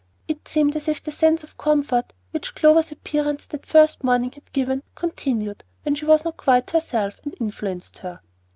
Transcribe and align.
It 0.27 0.47
seemed 0.47 0.75
as 0.75 0.87
if 0.87 1.03
the 1.03 1.11
sense 1.11 1.43
of 1.43 1.59
comfort 1.59 2.11
which 2.31 2.55
Clover's 2.55 2.91
appearance 2.91 3.45
that 3.45 3.67
first 3.67 4.03
morning 4.03 4.31
had 4.31 4.51
given 4.51 4.81
continued 4.95 5.63
when 5.83 5.93
she 5.93 6.05
was 6.05 6.25
not 6.25 6.37
quite 6.37 6.71
herself, 6.71 7.19
and 7.23 7.35
influenced 7.39 7.99
her. 7.99 8.19